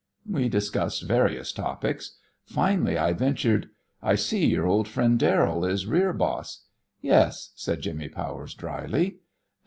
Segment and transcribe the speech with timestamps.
[0.27, 2.17] We discussed various topics.
[2.47, 3.69] Finally I ventured:
[4.01, 6.63] "I see your old friend Darrell is rear boss."
[7.01, 9.17] "Yes," said Jimmy Powers, dryly.